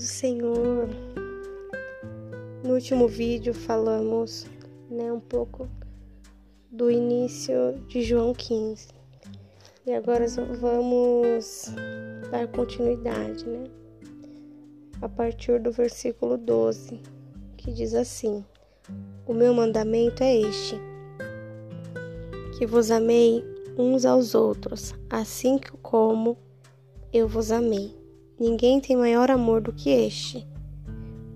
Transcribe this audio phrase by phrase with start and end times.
[0.00, 0.88] do Senhor.
[2.64, 4.46] No último vídeo falamos
[4.88, 5.68] né, um pouco
[6.70, 8.88] do início de João 15.
[9.86, 10.24] E agora
[10.58, 11.74] vamos
[12.30, 13.64] dar continuidade, né?
[15.02, 16.98] A partir do versículo 12,
[17.58, 18.42] que diz assim:
[19.26, 20.76] O meu mandamento é este:
[22.56, 23.44] que vos amei
[23.76, 26.38] uns aos outros, assim como
[27.12, 27.99] eu vos amei.
[28.40, 30.48] Ninguém tem maior amor do que este,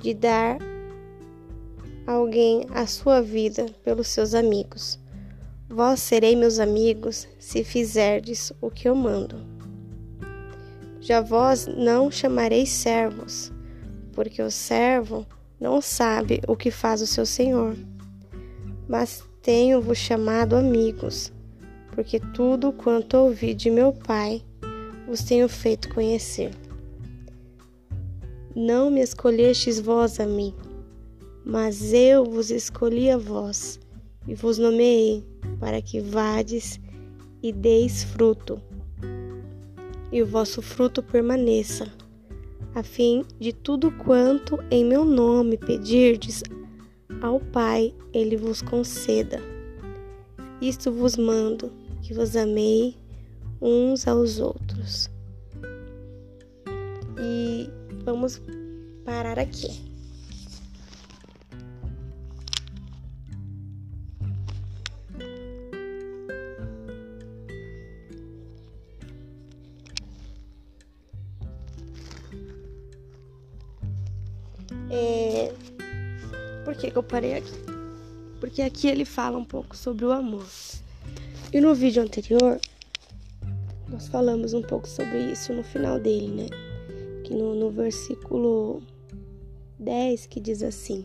[0.00, 0.56] de dar
[2.06, 4.98] alguém a sua vida pelos seus amigos.
[5.68, 9.36] Vós serei meus amigos se fizerdes o que eu mando.
[10.98, 13.52] Já vós não chamareis servos,
[14.14, 15.26] porque o servo
[15.60, 17.76] não sabe o que faz o seu senhor.
[18.88, 21.30] Mas tenho-vos chamado amigos,
[21.92, 24.42] porque tudo quanto ouvi de meu Pai
[25.06, 26.52] vos tenho feito conhecer.
[28.58, 30.54] Não me escolhestes vós a mim,
[31.44, 33.78] mas eu vos escolhi a vós
[34.26, 35.22] e vos nomeei
[35.60, 36.80] para que vades
[37.42, 38.58] e deis fruto,
[40.10, 41.92] e o vosso fruto permaneça,
[42.74, 46.42] a fim de tudo quanto em meu nome pedirdes
[47.20, 49.38] ao Pai, ele vos conceda.
[50.62, 52.96] Isto vos mando, que vos amei
[53.60, 55.10] uns aos outros.
[57.18, 57.68] E
[58.06, 58.40] vamos
[59.04, 59.66] parar aqui.
[74.88, 75.52] É...
[76.64, 77.50] Por que, que eu parei aqui?
[78.38, 80.46] Porque aqui ele fala um pouco sobre o amor.
[81.52, 82.60] E no vídeo anterior,
[83.88, 86.65] nós falamos um pouco sobre isso no final dele, né?
[87.26, 88.80] Que no, no versículo
[89.80, 91.04] 10 que diz assim: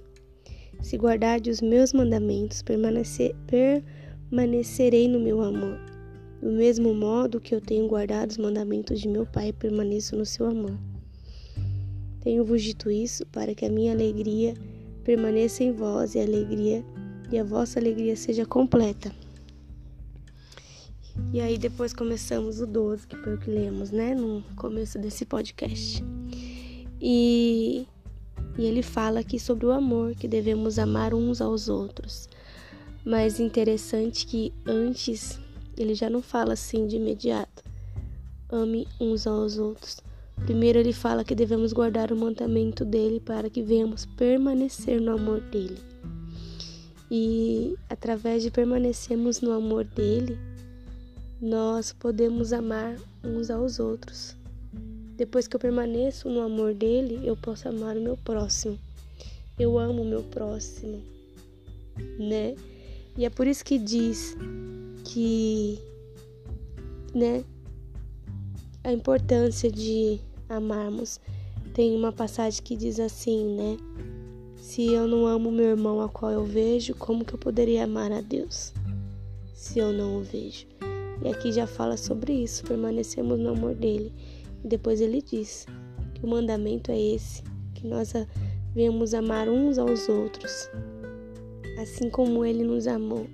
[0.81, 5.79] Se guardarde os meus mandamentos, permanecer, permanecerei no meu amor.
[6.39, 10.45] Do mesmo modo que eu tenho guardado os mandamentos de meu Pai, permaneço no seu
[10.45, 10.77] amor.
[12.21, 14.53] Tenho-vos dito isso para que a minha alegria
[15.03, 16.85] permaneça em vós e a alegria
[17.31, 19.11] e a vossa alegria seja completa.
[21.33, 25.25] E aí depois começamos o 12, que foi o que lemos, né, no começo desse
[25.25, 26.03] podcast.
[26.99, 27.87] E,
[28.57, 32.29] e ele fala aqui sobre o amor, que devemos amar uns aos outros.
[33.03, 35.39] Mas interessante que antes
[35.77, 37.63] ele já não fala assim de imediato.
[38.49, 39.97] Ame uns aos outros.
[40.45, 45.39] Primeiro ele fala que devemos guardar o mandamento dele para que venhamos permanecer no amor
[45.41, 45.77] dele.
[47.09, 50.37] E através de permanecermos no amor dele,
[51.41, 54.37] nós podemos amar uns aos outros.
[55.17, 58.77] Depois que eu permaneço no amor dele, eu posso amar o meu próximo.
[59.57, 61.01] Eu amo o meu próximo,
[62.19, 62.55] né?
[63.17, 64.37] E é por isso que diz
[65.03, 65.79] que,
[67.13, 67.43] né,
[68.83, 71.19] a importância de amarmos.
[71.73, 73.77] Tem uma passagem que diz assim, né?
[74.57, 78.11] Se eu não amo meu irmão a qual eu vejo, como que eu poderia amar
[78.11, 78.73] a Deus?
[79.53, 80.67] Se eu não o vejo.
[81.23, 84.11] E aqui já fala sobre isso, permanecemos no amor dele.
[84.63, 85.65] E depois ele diz
[86.13, 87.43] que o mandamento é esse,
[87.75, 88.13] que nós
[88.73, 90.69] devemos amar uns aos outros,
[91.79, 93.27] assim como ele nos amou.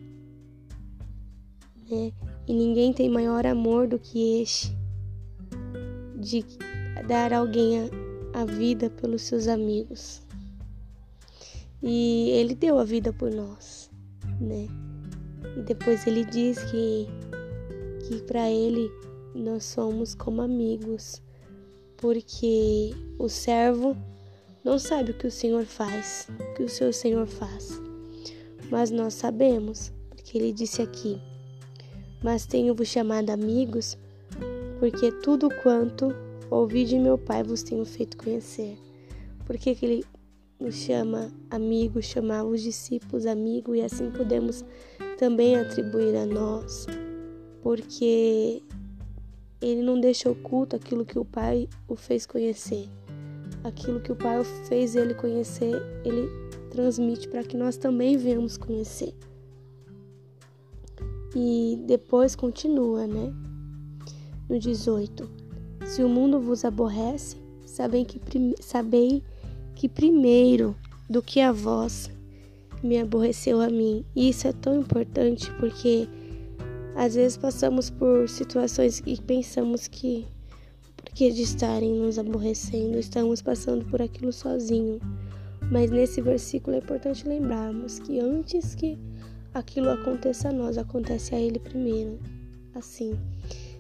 [1.89, 2.11] Né?
[2.45, 4.75] E ninguém tem maior amor do que este,
[6.19, 6.43] de
[7.07, 7.79] dar alguém
[8.33, 10.21] a, a vida pelos seus amigos.
[11.81, 13.89] E ele deu a vida por nós,
[14.41, 14.67] né?
[15.55, 17.07] E depois ele diz que
[18.07, 18.90] que para ele
[19.35, 21.22] nós somos como amigos,
[21.97, 23.95] porque o servo
[24.63, 27.81] não sabe o que o Senhor faz, o que o seu Senhor faz.
[28.72, 31.22] Mas nós sabemos, porque ele disse aqui:
[32.23, 33.97] Mas tenho-vos chamado amigos,
[34.79, 36.16] porque tudo quanto
[36.49, 38.78] ouvi de meu Pai vos tenho feito conhecer.
[39.46, 40.03] Por que, ele
[40.59, 44.66] nos chama amigos, chamava os discípulos amigos, e assim podemos
[45.17, 46.85] também atribuir a nós
[47.61, 48.63] porque
[49.61, 52.87] ele não deixa oculto aquilo que o Pai o fez conhecer.
[53.63, 55.75] Aquilo que o Pai fez ele conhecer,
[56.05, 56.29] ele
[56.69, 59.13] transmite para que nós também venhamos conhecer.
[61.35, 63.33] E depois continua, né?
[64.49, 65.29] No 18:
[65.85, 68.19] Se o mundo vos aborrece, sabei que,
[68.61, 69.23] sabei
[69.75, 70.75] que primeiro
[71.09, 72.09] do que a vós
[72.83, 74.05] me aborreceu a mim.
[74.15, 76.07] E isso é tão importante porque
[76.97, 80.26] às vezes passamos por situações e pensamos que
[80.96, 84.99] por que de estarem nos aborrecendo, estamos passando por aquilo sozinho.
[85.72, 88.97] Mas nesse versículo é importante lembrarmos que antes que
[89.53, 92.17] aquilo aconteça a nós, acontece a Ele primeiro.
[92.73, 93.16] Assim,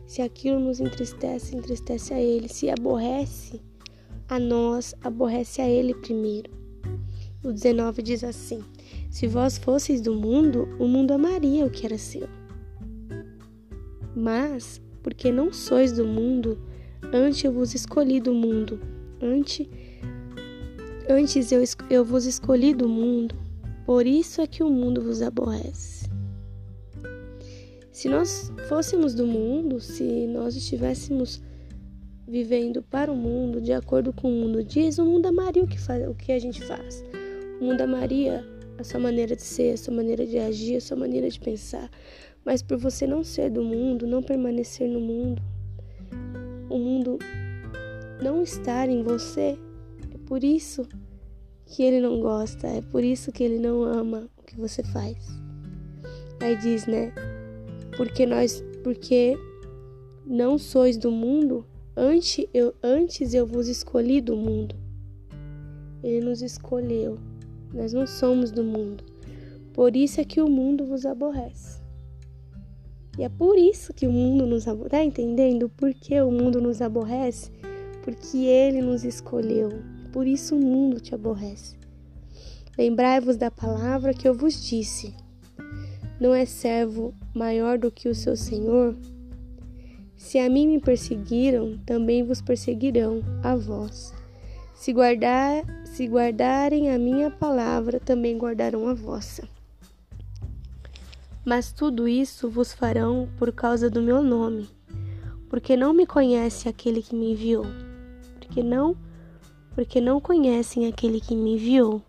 [0.05, 2.47] se aquilo nos entristece, entristece a Ele.
[2.47, 3.59] Se aborrece
[4.29, 6.51] a nós, aborrece a Ele primeiro.
[7.43, 8.63] O 19 diz assim:
[9.09, 12.27] Se vós fosseis do mundo, o mundo amaria o que era seu.
[14.17, 16.57] Mas, porque não sois do mundo,
[17.13, 18.79] antes eu vos escolhi do mundo.
[19.21, 19.67] Antes,
[21.07, 23.35] antes eu, eu vos escolhi do mundo,
[23.85, 26.09] por isso é que o mundo vos aborrece.
[27.91, 31.43] Se nós fôssemos do mundo, se nós estivéssemos
[32.27, 35.79] vivendo para o mundo, de acordo com o mundo diz, o mundo amaria o que,
[35.79, 37.03] faz, o que a gente faz.
[37.61, 38.43] O mundo amaria
[38.77, 41.89] a sua maneira de ser, a sua maneira de agir, a sua maneira de pensar.
[42.45, 45.41] Mas por você não ser do mundo, não permanecer no mundo,
[46.69, 47.17] o mundo
[48.21, 49.57] não estar em você,
[50.13, 50.87] é por isso
[51.65, 55.17] que ele não gosta, é por isso que ele não ama o que você faz.
[56.39, 57.11] Aí diz, né?
[57.95, 59.37] Porque nós, porque
[60.25, 61.65] não sois do mundo,
[61.95, 64.75] antes eu, antes eu vos escolhi do mundo.
[66.03, 67.17] Ele nos escolheu.
[67.73, 69.03] Nós não somos do mundo.
[69.73, 71.79] Por isso é que o mundo vos aborrece.
[73.17, 74.89] E é por isso que o mundo nos aborrece.
[74.89, 77.51] Tá entendendo por que o mundo nos aborrece?
[78.03, 79.69] Porque ele nos escolheu.
[80.11, 81.75] Por isso o mundo te aborrece.
[82.77, 85.13] Lembrai-vos da palavra que eu vos disse:
[86.19, 88.95] Não é servo maior do que o seu senhor?
[90.15, 94.13] Se a mim me perseguiram, também vos perseguirão a vós.
[94.77, 99.49] Se, guardar, se guardarem a minha palavra, também guardarão a vossa.
[101.43, 104.69] Mas tudo isso vos farão por causa do meu nome,
[105.49, 107.65] porque não me conhece aquele que me enviou.
[108.39, 108.95] Porque não,
[109.73, 112.01] porque não conhecem aquele que me enviou.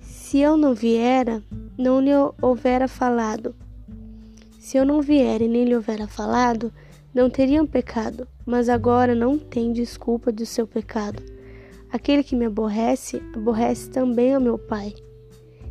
[0.00, 1.42] Se eu não viera,
[1.78, 2.10] não lhe
[2.42, 3.54] houvera falado.
[4.58, 6.72] Se eu não vier e nem lhe houvera falado,
[7.14, 11.35] não teriam pecado, mas agora não tem desculpa do seu pecado.
[11.90, 14.94] Aquele que me aborrece, aborrece também ao meu Pai.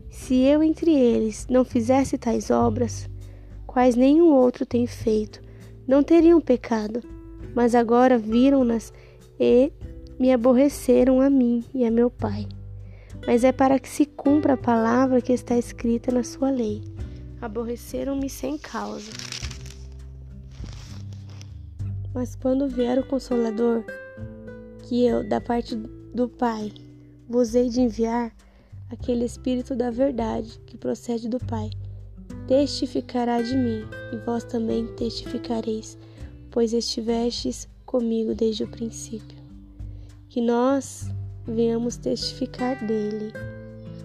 [0.10, 3.10] Se eu entre eles não fizesse tais obras,
[3.68, 5.42] quais nenhum outro tem feito,
[5.88, 7.02] não teriam pecado,
[7.54, 8.94] mas agora viram-nas
[9.40, 9.72] e
[10.18, 12.48] me aborreceram a mim e a meu Pai.
[13.28, 16.84] Mas é para que se cumpra a palavra que está escrita na sua lei.
[17.42, 19.12] Aborreceram-me sem causa.
[22.14, 23.84] Mas quando vier o Consolador,
[24.84, 25.76] que eu, da parte
[26.16, 26.72] do Pai,
[27.28, 28.34] vos hei de enviar,
[28.90, 31.70] aquele Espírito da verdade que procede do Pai,
[32.48, 33.82] testificará de mim,
[34.14, 35.98] e vós também testificareis,
[36.50, 39.38] pois estivestes comigo desde o princípio.
[40.30, 41.10] Que nós
[41.46, 43.34] venhamos testificar dele,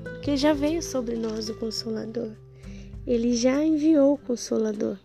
[0.03, 2.33] porque já veio sobre nós o Consolador.
[3.07, 4.99] Ele já enviou o Consolador.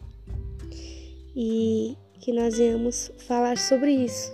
[1.35, 4.33] E que nós venhamos falar sobre isso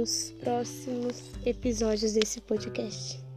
[0.00, 3.29] nos próximos episódios desse podcast.